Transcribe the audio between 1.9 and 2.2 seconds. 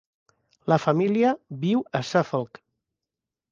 a